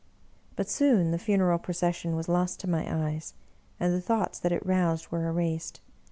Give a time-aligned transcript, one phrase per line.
[0.55, 3.35] But soon the funeral procession was lost to my eyes,
[3.79, 5.79] and the thoughts that it roused were erased.